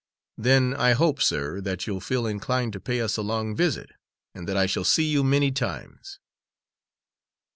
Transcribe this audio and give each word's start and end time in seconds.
"Then 0.39 0.73
I 0.73 0.93
hope, 0.93 1.21
sir, 1.21 1.61
that 1.61 1.85
you'll 1.85 2.01
feel 2.01 2.25
inclined 2.25 2.73
to 2.73 2.79
pay 2.79 3.01
us 3.01 3.17
a 3.17 3.21
long 3.21 3.55
visit 3.55 3.91
and 4.33 4.49
that 4.49 4.57
I 4.57 4.65
shall 4.65 4.83
see 4.83 5.05
you 5.05 5.23
many 5.23 5.51
times." 5.51 6.19